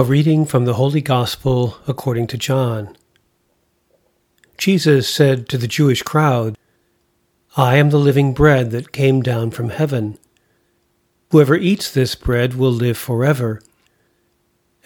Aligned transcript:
A 0.00 0.02
reading 0.02 0.46
from 0.46 0.64
the 0.64 0.72
Holy 0.80 1.02
Gospel 1.02 1.76
according 1.86 2.26
to 2.28 2.38
John. 2.38 2.96
Jesus 4.56 5.06
said 5.06 5.46
to 5.50 5.58
the 5.58 5.68
Jewish 5.68 6.00
crowd, 6.02 6.56
I 7.54 7.76
am 7.76 7.90
the 7.90 7.98
living 7.98 8.32
bread 8.32 8.70
that 8.70 8.92
came 8.92 9.20
down 9.20 9.50
from 9.50 9.68
heaven. 9.68 10.16
Whoever 11.32 11.54
eats 11.54 11.90
this 11.90 12.14
bread 12.14 12.54
will 12.54 12.72
live 12.72 12.96
forever. 12.96 13.60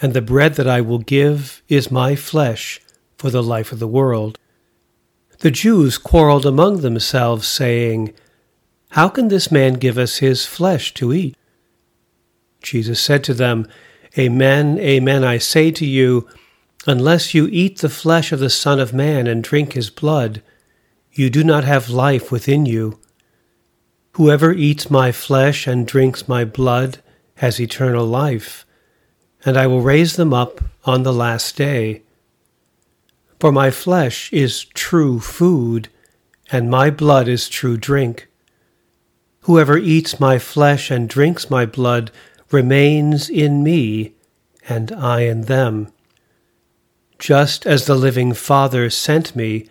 And 0.03 0.15
the 0.15 0.21
bread 0.21 0.55
that 0.55 0.67
I 0.67 0.81
will 0.81 0.99
give 0.99 1.63
is 1.69 1.93
my 1.93 2.17
flesh 2.17 2.81
for 3.17 3.31
the 3.31 3.41
life 3.41 3.71
of 3.71 3.79
the 3.79 3.87
world. 3.87 4.37
The 5.39 5.53
Jews 5.53 5.97
quarreled 5.97 6.45
among 6.45 6.81
themselves, 6.81 7.47
saying, 7.47 8.13
How 8.89 9.09
can 9.09 9.29
this 9.29 9.53
man 9.53 9.75
give 9.75 9.97
us 9.97 10.17
his 10.17 10.45
flesh 10.45 10.93
to 10.95 11.13
eat? 11.13 11.37
Jesus 12.63 13.01
said 13.01 13.23
to 13.23 13.35
them, 13.35 13.69
Amen, 14.17 14.79
amen, 14.79 15.25
I 15.25 15.39
say 15.39 15.73
to 15.73 15.85
you, 15.85 16.29
unless 16.87 17.35
you 17.35 17.49
eat 17.51 17.79
the 17.79 17.89
flesh 17.89 18.31
of 18.31 18.39
the 18.39 18.51
Son 18.51 18.79
of 18.79 18.95
Man 18.95 19.27
and 19.27 19.43
drink 19.43 19.73
his 19.73 19.91
blood, 19.91 20.41
you 21.13 21.31
do 21.31 21.43
not 21.43 21.65
have 21.65 21.89
life 21.91 22.31
within 22.31 22.65
you. 22.65 23.01
Whoever 24.13 24.53
eats 24.53 24.89
my 24.89 25.11
flesh 25.11 25.67
and 25.67 25.85
drinks 25.85 26.29
my 26.29 26.45
blood 26.45 26.99
has 27.39 27.61
eternal 27.61 28.07
life, 28.07 28.65
and 29.45 29.57
I 29.57 29.67
will 29.67 29.81
raise 29.81 30.15
them 30.15 30.33
up 30.33 30.61
on 30.85 31.03
the 31.03 31.13
last 31.13 31.57
day. 31.57 32.03
For 33.41 33.51
my 33.51 33.73
flesh 33.73 34.33
is 34.33 34.65
true 34.65 35.19
food, 35.19 35.89
and 36.53 36.71
my 36.71 36.89
blood 36.89 37.27
is 37.27 37.49
true 37.49 37.77
drink. 37.77 38.29
Whoever 39.41 39.77
eats 39.77 40.21
my 40.21 40.39
flesh 40.39 40.91
and 40.91 41.09
drinks 41.09 41.51
my 41.51 41.67
blood 41.67 42.13
remains 42.55 43.29
in 43.29 43.63
me, 43.63 44.15
and 44.69 44.93
I 44.93 45.23
in 45.23 45.43
them. 45.43 45.93
Just 47.19 47.67
as 47.67 47.85
the 47.85 47.97
living 47.97 48.33
Father 48.33 48.89
sent 48.89 49.35
me, 49.35 49.69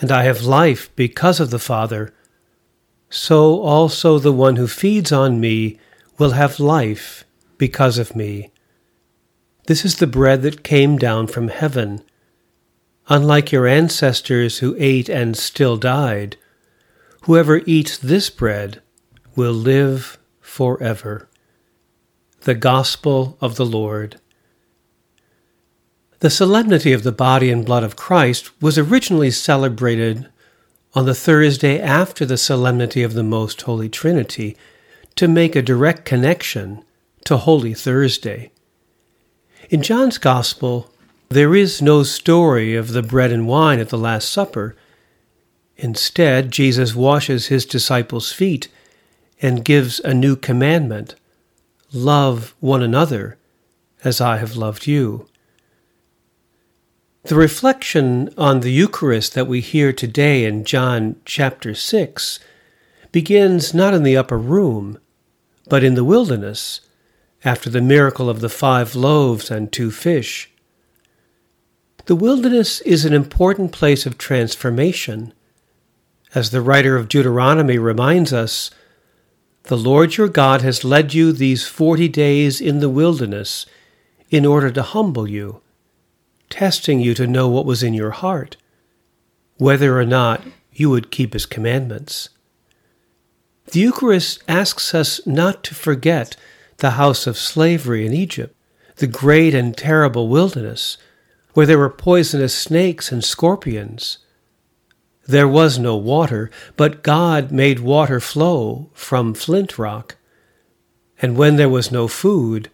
and 0.00 0.10
I 0.12 0.22
have 0.22 0.42
life 0.42 0.94
because 0.96 1.40
of 1.40 1.50
the 1.50 1.58
Father, 1.58 2.14
so 3.10 3.60
also 3.60 4.18
the 4.18 4.32
one 4.32 4.56
who 4.56 4.66
feeds 4.66 5.12
on 5.12 5.40
me 5.40 5.78
will 6.18 6.30
have 6.30 6.58
life 6.60 7.24
because 7.58 7.98
of 7.98 8.16
me. 8.16 8.50
This 9.66 9.84
is 9.84 9.96
the 9.96 10.06
bread 10.06 10.42
that 10.42 10.62
came 10.62 10.96
down 10.96 11.26
from 11.26 11.48
heaven. 11.48 12.02
Unlike 13.08 13.52
your 13.52 13.66
ancestors 13.66 14.58
who 14.58 14.76
ate 14.78 15.08
and 15.08 15.36
still 15.36 15.76
died, 15.76 16.36
whoever 17.22 17.60
eats 17.66 17.98
this 17.98 18.30
bread 18.30 18.82
will 19.36 19.52
live 19.52 20.18
forever. 20.40 21.28
The 22.44 22.54
Gospel 22.54 23.38
of 23.40 23.56
the 23.56 23.64
Lord. 23.64 24.20
The 26.18 26.28
solemnity 26.28 26.92
of 26.92 27.02
the 27.02 27.10
body 27.10 27.50
and 27.50 27.64
blood 27.64 27.82
of 27.82 27.96
Christ 27.96 28.50
was 28.60 28.76
originally 28.76 29.30
celebrated 29.30 30.28
on 30.92 31.06
the 31.06 31.14
Thursday 31.14 31.80
after 31.80 32.26
the 32.26 32.36
solemnity 32.36 33.02
of 33.02 33.14
the 33.14 33.22
Most 33.22 33.62
Holy 33.62 33.88
Trinity 33.88 34.58
to 35.14 35.26
make 35.26 35.56
a 35.56 35.62
direct 35.62 36.04
connection 36.04 36.84
to 37.24 37.38
Holy 37.38 37.72
Thursday. 37.72 38.52
In 39.70 39.82
John's 39.82 40.18
Gospel, 40.18 40.92
there 41.30 41.54
is 41.54 41.80
no 41.80 42.02
story 42.02 42.76
of 42.76 42.92
the 42.92 43.02
bread 43.02 43.32
and 43.32 43.48
wine 43.48 43.78
at 43.78 43.88
the 43.88 43.96
Last 43.96 44.28
Supper. 44.28 44.76
Instead, 45.78 46.50
Jesus 46.50 46.94
washes 46.94 47.46
his 47.46 47.64
disciples' 47.64 48.32
feet 48.32 48.68
and 49.40 49.64
gives 49.64 49.98
a 50.00 50.12
new 50.12 50.36
commandment 50.36 51.14
Love 51.94 52.56
one 52.58 52.82
another 52.82 53.38
as 54.02 54.20
I 54.20 54.38
have 54.38 54.56
loved 54.56 54.88
you. 54.88 55.28
The 57.22 57.36
reflection 57.36 58.34
on 58.36 58.60
the 58.60 58.72
Eucharist 58.72 59.34
that 59.34 59.46
we 59.46 59.60
hear 59.60 59.92
today 59.92 60.44
in 60.44 60.64
John 60.64 61.14
chapter 61.24 61.72
6 61.72 62.40
begins 63.12 63.72
not 63.72 63.94
in 63.94 64.02
the 64.02 64.16
upper 64.16 64.36
room, 64.36 64.98
but 65.68 65.84
in 65.84 65.94
the 65.94 66.02
wilderness, 66.02 66.80
after 67.44 67.70
the 67.70 67.80
miracle 67.80 68.28
of 68.28 68.40
the 68.40 68.48
five 68.48 68.96
loaves 68.96 69.48
and 69.48 69.70
two 69.70 69.92
fish. 69.92 70.50
The 72.06 72.16
wilderness 72.16 72.80
is 72.80 73.04
an 73.04 73.12
important 73.12 73.70
place 73.70 74.04
of 74.04 74.18
transformation. 74.18 75.32
As 76.34 76.50
the 76.50 76.60
writer 76.60 76.96
of 76.96 77.08
Deuteronomy 77.08 77.78
reminds 77.78 78.32
us, 78.32 78.72
the 79.64 79.76
Lord 79.78 80.16
your 80.16 80.28
God 80.28 80.60
has 80.60 80.84
led 80.84 81.14
you 81.14 81.32
these 81.32 81.66
forty 81.66 82.06
days 82.06 82.60
in 82.60 82.80
the 82.80 82.88
wilderness 82.88 83.64
in 84.30 84.44
order 84.44 84.70
to 84.70 84.82
humble 84.82 85.28
you, 85.28 85.62
testing 86.50 87.00
you 87.00 87.14
to 87.14 87.26
know 87.26 87.48
what 87.48 87.64
was 87.64 87.82
in 87.82 87.94
your 87.94 88.10
heart, 88.10 88.58
whether 89.56 89.98
or 89.98 90.04
not 90.04 90.42
you 90.72 90.90
would 90.90 91.10
keep 91.10 91.32
his 91.32 91.46
commandments. 91.46 92.28
The 93.66 93.80
Eucharist 93.80 94.42
asks 94.46 94.94
us 94.94 95.26
not 95.26 95.64
to 95.64 95.74
forget 95.74 96.36
the 96.78 96.92
house 96.92 97.26
of 97.26 97.38
slavery 97.38 98.06
in 98.06 98.12
Egypt, 98.12 98.54
the 98.96 99.06
great 99.06 99.54
and 99.54 99.74
terrible 99.74 100.28
wilderness, 100.28 100.98
where 101.54 101.64
there 101.64 101.78
were 101.78 101.88
poisonous 101.88 102.54
snakes 102.54 103.10
and 103.10 103.24
scorpions, 103.24 104.18
there 105.26 105.48
was 105.48 105.78
no 105.78 105.96
water, 105.96 106.50
but 106.76 107.02
God 107.02 107.50
made 107.50 107.80
water 107.80 108.20
flow 108.20 108.90
from 108.92 109.34
flint 109.34 109.78
rock. 109.78 110.16
And 111.20 111.36
when 111.36 111.56
there 111.56 111.68
was 111.68 111.90
no 111.90 112.08
food, 112.08 112.70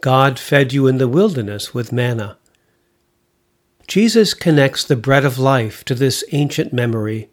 God 0.00 0.38
fed 0.38 0.72
you 0.72 0.86
in 0.86 0.98
the 0.98 1.08
wilderness 1.08 1.74
with 1.74 1.92
manna. 1.92 2.38
Jesus 3.86 4.34
connects 4.34 4.84
the 4.84 4.96
bread 4.96 5.24
of 5.24 5.38
life 5.38 5.84
to 5.84 5.94
this 5.94 6.24
ancient 6.32 6.72
memory. 6.72 7.30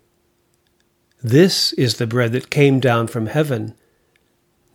This 1.22 1.73
is 1.73 1.97
the 1.97 2.07
bread 2.07 2.31
that 2.34 2.50
came 2.50 2.79
down 2.79 3.07
from 3.07 3.28
heaven, 3.28 3.75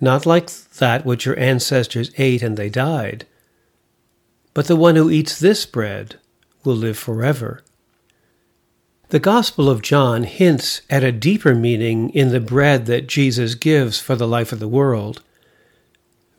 not 0.01 0.27
like 0.27 0.51
that 0.79 1.05
which 1.05 1.27
your 1.27 1.39
ancestors 1.39 2.11
ate 2.17 2.43
and 2.43 2.57
they 2.57 2.69
died, 2.69 3.27
but 4.55 4.67
the 4.67 4.77
one 4.77 4.97
who 4.97 5.11
eats 5.11 5.39
this 5.39 5.67
bread 5.67 6.17
will 6.65 6.75
live 6.75 6.99
forever. 6.99 7.63
The 9.11 9.19
Gospel 9.19 9.69
of 9.69 9.83
John 9.83 10.23
hints 10.23 10.83
at 10.89 11.03
a 11.03 11.11
deeper 11.11 11.53
meaning 11.53 12.11
in 12.11 12.29
the 12.29 12.39
bread 12.39 12.87
that 12.87 13.09
Jesus 13.09 13.57
gives 13.57 13.99
for 13.99 14.15
the 14.15 14.29
life 14.29 14.53
of 14.53 14.61
the 14.61 14.69
world. 14.69 15.21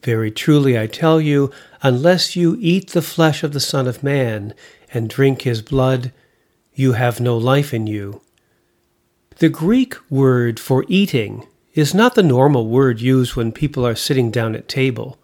Very 0.04 0.32
truly 0.32 0.80
I 0.80 0.88
tell 0.88 1.20
you, 1.20 1.52
unless 1.84 2.38
you 2.38 2.56
eat 2.62 2.92
the 2.92 3.02
flesh 3.02 3.44
of 3.44 3.52
the 3.52 3.60
Son 3.60 3.90
of 3.90 4.04
Man 4.04 4.54
and 4.94 5.10
drink 5.10 5.42
his 5.42 5.62
blood, 5.62 6.14
you 6.74 6.94
have 6.94 7.20
no 7.20 7.38
life 7.38 7.74
in 7.74 7.88
you. 7.88 8.22
The 9.40 9.50
Greek 9.50 9.98
word 10.10 10.58
for 10.58 10.86
eating 10.88 11.46
is 11.74 11.94
not 11.94 12.16
the 12.16 12.24
normal 12.24 12.68
word 12.68 13.02
used 13.02 13.36
when 13.36 13.52
people 13.52 13.86
are 13.86 13.96
sitting 13.96 14.32
down 14.32 14.56
at 14.56 14.70
table. 14.70 15.20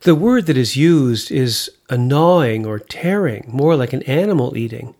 The 0.00 0.14
word 0.14 0.44
that 0.44 0.58
is 0.58 0.76
used 0.76 1.32
is 1.32 1.70
a 1.88 1.96
gnawing 1.96 2.66
or 2.66 2.78
tearing, 2.78 3.48
more 3.48 3.76
like 3.76 3.94
an 3.94 4.02
animal 4.02 4.58
eating. 4.58 4.94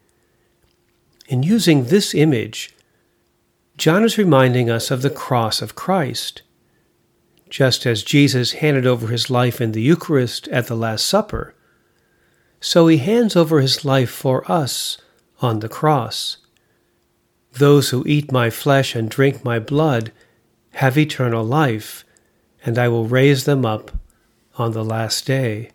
In 1.27 1.43
using 1.43 1.85
this 1.85 2.15
image, 2.15 2.75
John 3.77 4.05
is 4.05 4.19
reminding 4.19 4.69
us 4.69 4.91
of 4.91 5.03
the 5.03 5.11
cross 5.11 5.63
of 5.63 5.75
Christ. 5.75 6.43
Just 7.49 7.87
as 7.87 8.03
Jesus 8.03 8.53
handed 8.53 8.87
over 8.87 9.09
his 9.09 9.31
life 9.31 9.61
in 9.61 9.73
the 9.73 9.83
Eucharist 9.83 10.49
at 10.49 10.67
the 10.67 10.77
Last 10.77 11.07
Supper, 11.07 11.55
so 12.61 12.89
he 12.89 12.97
hands 12.99 13.37
over 13.37 13.61
his 13.61 13.85
life 13.85 14.11
for 14.11 14.51
us 14.51 14.99
on 15.41 15.61
the 15.61 15.69
cross. 15.69 16.39
Those 17.53 17.91
who 17.91 18.05
eat 18.07 18.33
my 18.33 18.51
flesh 18.51 18.95
and 18.95 19.09
drink 19.09 19.45
my 19.45 19.59
blood 19.59 20.13
have 20.73 20.99
eternal 20.99 21.45
life, 21.45 22.05
and 22.65 22.79
I 22.79 22.89
will 22.89 23.07
raise 23.07 23.45
them 23.45 23.65
up 23.65 23.93
on 24.57 24.73
the 24.73 24.85
last 24.85 25.27
day. 25.27 25.71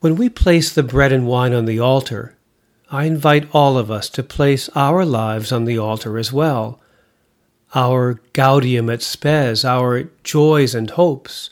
When 0.00 0.16
we 0.16 0.28
place 0.28 0.72
the 0.72 0.82
bread 0.82 1.12
and 1.12 1.26
wine 1.26 1.52
on 1.52 1.64
the 1.64 1.80
altar, 1.80 2.36
I 2.90 3.04
invite 3.04 3.48
all 3.52 3.78
of 3.78 3.90
us 3.90 4.08
to 4.10 4.22
place 4.22 4.68
our 4.74 5.04
lives 5.04 5.52
on 5.52 5.64
the 5.64 5.78
altar 5.78 6.18
as 6.18 6.32
well. 6.32 6.80
Our 7.74 8.20
gaudium 8.32 8.90
et 8.90 9.02
spes, 9.02 9.64
our 9.64 10.10
joys 10.22 10.74
and 10.74 10.90
hopes, 10.90 11.50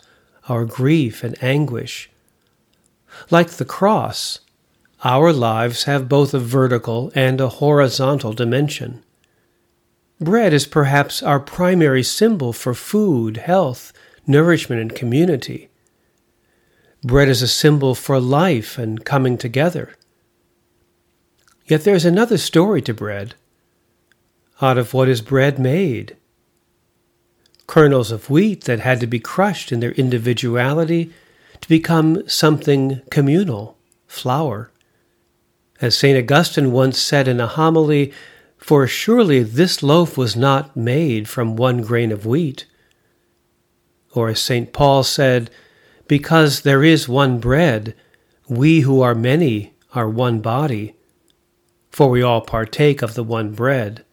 our 0.49 0.65
grief 0.65 1.25
and 1.25 1.43
anguish. 1.43 2.11
Like 3.31 3.51
the 3.51 3.65
cross, 3.65 4.41
our 5.05 5.33
lives 5.33 5.85
have 5.85 6.09
both 6.09 6.33
a 6.33 6.39
vertical 6.39 7.11
and 7.15 7.41
a 7.41 7.49
horizontal 7.49 8.33
dimension. 8.33 9.03
Bread 10.21 10.53
is 10.53 10.67
perhaps 10.67 11.23
our 11.23 11.41
primary 11.41 12.05
symbol 12.05 12.53
for 12.53 12.75
food, 12.75 13.39
health, 13.39 13.93
nourishment, 14.27 14.81
and 14.81 14.95
community. 14.95 15.69
Bread 17.03 17.29
is 17.29 17.43
a 17.43 17.49
symbol 17.49 17.97
for 17.97 18.21
life 18.21 18.79
and 18.79 19.05
coming 19.05 19.37
together. 19.37 19.97
Yet 21.67 21.85
there 21.85 21.95
is 21.95 22.05
another 22.05 22.39
story 22.39 22.83
to 22.83 22.95
bread. 22.95 23.35
Out 24.61 24.79
of 24.79 24.95
what 24.95 25.09
is 25.09 25.21
bread 25.21 25.59
made? 25.59 26.17
Kernels 27.67 28.11
of 28.11 28.29
wheat 28.29 28.65
that 28.65 28.81
had 28.81 29.01
to 29.01 29.07
be 29.07 29.19
crushed 29.19 29.73
in 29.73 29.81
their 29.81 29.93
individuality 29.93 31.13
to 31.61 31.69
become 31.69 32.29
something 32.29 33.01
communal, 33.11 33.79
flour. 34.07 34.71
As 35.81 35.97
St. 35.97 36.19
Augustine 36.19 36.73
once 36.73 36.99
said 36.99 37.27
in 37.27 37.41
a 37.41 37.47
homily, 37.47 38.13
For 38.57 38.87
surely 38.87 39.43
this 39.43 39.83
loaf 39.83 40.17
was 40.17 40.37
not 40.37 40.77
made 40.77 41.29
from 41.29 41.57
one 41.57 41.83
grain 41.83 42.13
of 42.13 42.27
wheat. 42.27 42.67
Or 44.15 44.29
as 44.29 44.41
St. 44.41 44.73
Paul 44.73 45.03
said, 45.03 45.51
Because 46.07 46.61
there 46.61 46.85
is 46.85 47.09
one 47.09 47.39
bread, 47.39 47.95
we 48.49 48.81
who 48.81 49.01
are 49.01 49.15
many 49.15 49.75
are 49.95 50.09
one 50.09 50.41
body, 50.41 50.95
for 51.93 52.09
we 52.09 52.23
all 52.23 52.41
partake 52.41 53.03
of 53.03 53.15
the 53.15 53.23
one 53.23 53.53
bread. 53.53 54.05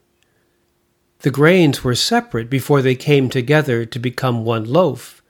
The 1.19 1.31
grains 1.31 1.83
were 1.83 1.95
separate 1.95 2.49
before 2.49 2.81
they 2.81 2.95
came 2.95 3.29
together 3.29 3.85
to 3.85 3.99
become 3.99 4.43
one 4.45 4.65
loaf. 4.65 5.23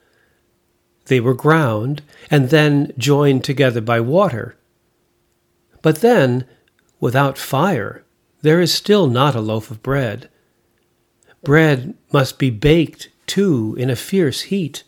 They 1.06 1.20
were 1.20 1.34
ground 1.34 2.02
and 2.30 2.50
then 2.50 2.92
joined 2.98 3.44
together 3.44 3.82
by 3.82 4.00
water. 4.00 4.56
But 5.82 6.02
then, 6.02 6.46
without 7.00 7.38
fire, 7.38 8.04
there 8.42 8.62
is 8.62 8.74
still 8.74 9.08
not 9.08 9.36
a 9.36 9.42
loaf 9.42 9.72
of 9.72 9.82
bread. 9.82 10.30
Bread 11.44 11.96
must 12.12 12.38
be 12.38 12.50
baked, 12.50 13.10
too, 13.26 13.76
in 13.80 13.90
a 13.90 13.96
fierce 13.96 14.42
heat. 14.42 14.84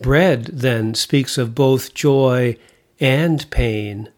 Bread, 0.00 0.44
then, 0.46 0.94
speaks 0.94 1.36
of 1.36 1.54
both 1.54 1.94
joy 1.94 2.56
and 3.00 3.48
pain. 3.50 4.10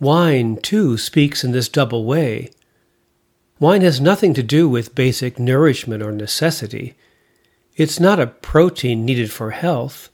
Wine, 0.00 0.56
too, 0.56 0.98
speaks 0.98 1.44
in 1.44 1.52
this 1.52 1.68
double 1.68 2.04
way. 2.04 2.50
Wine 3.60 3.82
has 3.82 4.00
nothing 4.00 4.34
to 4.34 4.42
do 4.42 4.68
with 4.68 4.94
basic 4.94 5.38
nourishment 5.38 6.02
or 6.02 6.12
necessity. 6.12 6.94
It's 7.76 8.00
not 8.00 8.20
a 8.20 8.26
protein 8.26 9.04
needed 9.04 9.30
for 9.30 9.52
health. 9.52 10.10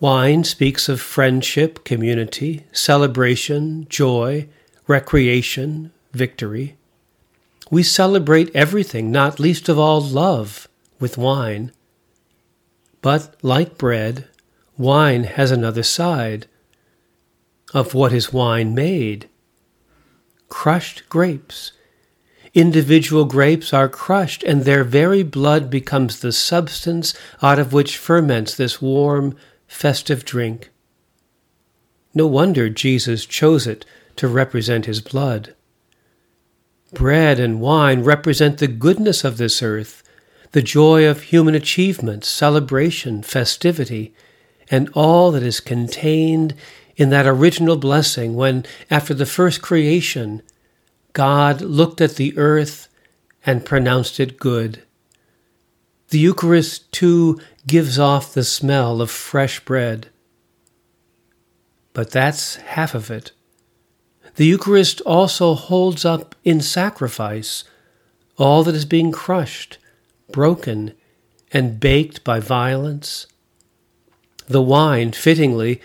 Wine 0.00 0.44
speaks 0.44 0.88
of 0.88 1.00
friendship, 1.00 1.84
community, 1.84 2.64
celebration, 2.72 3.86
joy, 3.88 4.48
recreation, 4.86 5.92
victory. 6.12 6.76
We 7.70 7.82
celebrate 7.82 8.54
everything, 8.54 9.10
not 9.10 9.40
least 9.40 9.68
of 9.68 9.78
all 9.78 10.00
love, 10.00 10.68
with 11.00 11.16
wine. 11.16 11.72
But, 13.00 13.36
like 13.42 13.78
bread, 13.78 14.26
wine 14.76 15.24
has 15.24 15.50
another 15.50 15.82
side. 15.82 16.46
Of 17.74 17.92
what 17.92 18.14
is 18.14 18.32
wine 18.32 18.74
made? 18.74 19.28
Crushed 20.48 21.06
grapes 21.10 21.72
individual 22.54 23.24
grapes 23.24 23.74
are 23.74 23.88
crushed, 23.88 24.44
and 24.44 24.62
their 24.62 24.84
very 24.84 25.22
blood 25.22 25.68
becomes 25.68 26.20
the 26.20 26.32
substance 26.32 27.12
out 27.42 27.58
of 27.58 27.72
which 27.72 27.98
ferments 27.98 28.54
this 28.54 28.80
warm, 28.80 29.36
festive 29.66 30.24
drink. 30.24 30.70
No 32.14 32.28
wonder 32.28 32.70
Jesus 32.70 33.26
chose 33.26 33.66
it 33.66 33.84
to 34.16 34.28
represent 34.28 34.86
his 34.86 35.00
blood. 35.00 35.54
Bread 36.92 37.40
and 37.40 37.60
wine 37.60 38.04
represent 38.04 38.58
the 38.58 38.68
goodness 38.68 39.24
of 39.24 39.36
this 39.36 39.60
earth, 39.60 40.04
the 40.52 40.62
joy 40.62 41.04
of 41.08 41.22
human 41.22 41.56
achievement, 41.56 42.24
celebration, 42.24 43.24
festivity, 43.24 44.14
and 44.70 44.88
all 44.94 45.32
that 45.32 45.42
is 45.42 45.58
contained 45.58 46.54
in 46.96 47.10
that 47.10 47.26
original 47.26 47.76
blessing 47.76 48.34
when, 48.34 48.64
after 48.90 49.14
the 49.14 49.26
first 49.26 49.62
creation, 49.62 50.42
God 51.12 51.60
looked 51.60 52.00
at 52.00 52.16
the 52.16 52.36
earth 52.36 52.88
and 53.44 53.64
pronounced 53.64 54.20
it 54.20 54.38
good. 54.38 54.82
The 56.08 56.18
Eucharist, 56.18 56.90
too, 56.92 57.40
gives 57.66 57.98
off 57.98 58.34
the 58.34 58.44
smell 58.44 59.00
of 59.00 59.10
fresh 59.10 59.60
bread. 59.60 60.08
But 61.92 62.10
that's 62.10 62.56
half 62.56 62.94
of 62.94 63.10
it. 63.10 63.32
The 64.36 64.46
Eucharist 64.46 65.00
also 65.02 65.54
holds 65.54 66.04
up 66.04 66.34
in 66.44 66.60
sacrifice 66.60 67.64
all 68.36 68.64
that 68.64 68.74
is 68.74 68.84
being 68.84 69.12
crushed, 69.12 69.78
broken, 70.32 70.92
and 71.52 71.78
baked 71.78 72.24
by 72.24 72.40
violence. 72.40 73.26
The 74.48 74.62
wine, 74.62 75.12
fittingly, 75.12 75.80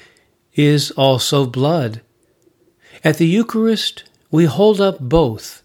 is 0.59 0.91
also 0.91 1.45
blood. 1.45 2.01
At 3.01 3.17
the 3.17 3.25
Eucharist, 3.25 4.03
we 4.29 4.43
hold 4.43 4.81
up 4.81 4.99
both 4.99 5.63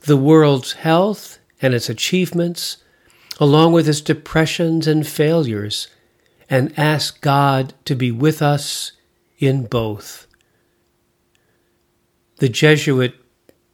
the 0.00 0.16
world's 0.16 0.72
health 0.72 1.38
and 1.60 1.74
its 1.74 1.90
achievements, 1.90 2.78
along 3.38 3.74
with 3.74 3.86
its 3.86 4.00
depressions 4.00 4.86
and 4.86 5.06
failures, 5.06 5.88
and 6.48 6.72
ask 6.78 7.20
God 7.20 7.74
to 7.84 7.94
be 7.94 8.10
with 8.10 8.40
us 8.40 8.92
in 9.38 9.66
both. 9.66 10.26
The 12.36 12.48
Jesuit 12.48 13.14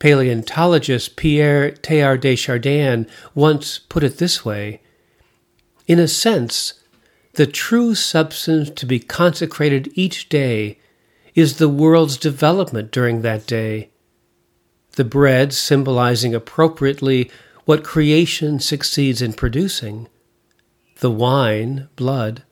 paleontologist 0.01 1.15
Pierre 1.15 1.71
Teilhard 1.71 2.21
de 2.21 2.35
Chardin 2.35 3.07
once 3.33 3.79
put 3.79 4.03
it 4.03 4.19
this 4.19 4.45
way 4.45 4.81
In 5.87 6.01
a 6.01 6.09
sense, 6.09 6.75
the 7.39 7.47
true 7.47 7.95
substance 7.95 8.69
to 8.69 8.85
be 8.85 8.99
consecrated 8.99 9.89
each 9.95 10.29
day 10.29 10.77
is 11.37 11.59
the 11.59 11.69
world's 11.69 12.17
development 12.17 12.91
during 12.91 13.23
that 13.23 13.47
day 13.47 13.89
the 14.97 15.05
bread 15.05 15.53
symbolizing 15.53 16.35
appropriately 16.35 17.31
what 17.65 17.85
creation 17.85 18.59
succeeds 18.59 19.23
in 19.23 19.33
producing, 19.33 20.09
the 20.99 21.11
wine, 21.11 21.89
blood, 21.95 22.43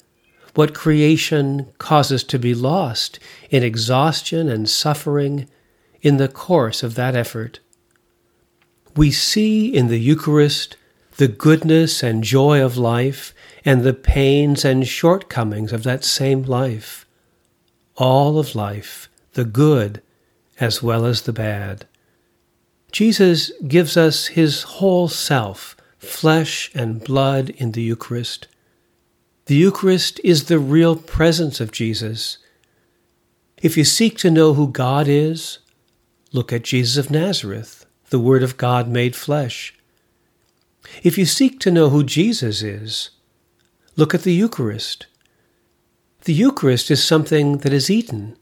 what 0.54 0.72
creation 0.72 1.66
causes 1.78 2.22
to 2.22 2.38
be 2.38 2.54
lost 2.54 3.18
in 3.50 3.64
exhaustion 3.64 4.48
and 4.48 4.70
suffering 4.70 5.48
in 6.00 6.18
the 6.18 6.28
course 6.28 6.84
of 6.84 6.94
that 6.94 7.16
effort. 7.16 7.58
We 8.94 9.10
see 9.10 9.74
in 9.74 9.88
the 9.88 9.98
Eucharist 9.98 10.76
the 11.16 11.28
goodness 11.28 12.02
and 12.02 12.22
joy 12.22 12.62
of 12.62 12.76
life 12.76 13.34
and 13.64 13.82
the 13.82 13.94
pains 13.94 14.64
and 14.64 14.86
shortcomings 14.86 15.72
of 15.72 15.82
that 15.82 16.04
same 16.04 16.42
life. 16.42 17.06
All 17.96 18.38
of 18.38 18.54
life, 18.54 19.08
the 19.32 19.44
good 19.44 20.02
as 20.60 20.82
well 20.82 21.06
as 21.06 21.22
the 21.22 21.32
bad. 21.32 21.86
Jesus 22.92 23.50
gives 23.66 23.96
us 23.96 24.28
his 24.28 24.62
whole 24.62 25.08
self, 25.08 25.76
flesh 25.98 26.70
and 26.74 27.02
blood 27.02 27.50
in 27.50 27.72
the 27.72 27.82
Eucharist. 27.82 28.46
The 29.46 29.56
Eucharist 29.56 30.20
is 30.22 30.44
the 30.44 30.58
real 30.58 30.96
presence 30.96 31.60
of 31.60 31.72
Jesus. 31.72 32.38
If 33.62 33.76
you 33.76 33.84
seek 33.84 34.18
to 34.18 34.30
know 34.30 34.54
who 34.54 34.68
God 34.68 35.08
is, 35.08 35.58
look 36.32 36.52
at 36.52 36.64
Jesus 36.64 36.96
of 36.96 37.10
Nazareth, 37.10 37.86
the 38.10 38.18
Word 38.18 38.42
of 38.42 38.56
God 38.56 38.88
made 38.88 39.16
flesh. 39.16 39.75
If 41.02 41.18
you 41.18 41.24
seek 41.24 41.60
to 41.60 41.70
know 41.70 41.90
who 41.90 42.04
Jesus 42.04 42.62
is, 42.62 43.10
look 43.96 44.14
at 44.14 44.22
the 44.22 44.34
Eucharist. 44.34 45.06
The 46.24 46.34
Eucharist 46.34 46.90
is 46.90 47.02
something 47.02 47.58
that 47.58 47.72
is 47.72 47.90
eaten 47.90 48.36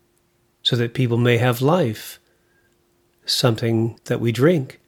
so 0.62 0.76
that 0.76 0.94
people 0.94 1.18
may 1.18 1.38
have 1.38 1.60
life 1.60 2.18
something 3.26 3.98
that 4.04 4.20
we 4.20 4.32
drink 4.32 4.80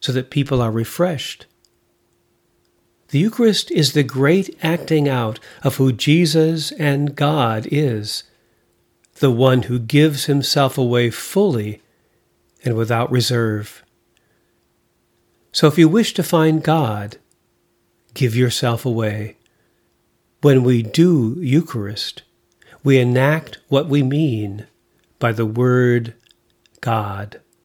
so 0.00 0.12
that 0.12 0.30
people 0.30 0.60
are 0.60 0.70
refreshed. 0.70 1.46
The 3.08 3.18
Eucharist 3.18 3.70
is 3.70 3.92
the 3.92 4.02
great 4.02 4.56
acting 4.62 5.08
out 5.08 5.38
of 5.62 5.76
who 5.76 5.92
Jesus 5.92 6.72
and 6.72 7.14
God 7.14 7.68
is, 7.70 8.24
the 9.20 9.30
one 9.30 9.62
who 9.62 9.78
gives 9.78 10.26
himself 10.26 10.76
away 10.76 11.10
fully 11.10 11.80
and 12.64 12.76
without 12.76 13.10
reserve. 13.10 13.84
So 15.56 15.68
if 15.68 15.78
you 15.78 15.88
wish 15.88 16.12
to 16.12 16.22
find 16.22 16.62
God, 16.62 17.16
give 18.12 18.36
yourself 18.36 18.84
away. 18.84 19.38
When 20.42 20.62
we 20.62 20.82
do 20.82 21.36
Eucharist, 21.38 22.24
we 22.84 22.98
enact 22.98 23.56
what 23.68 23.88
we 23.88 24.02
mean 24.02 24.66
by 25.18 25.32
the 25.32 25.46
word 25.46 26.12
God. 26.82 27.40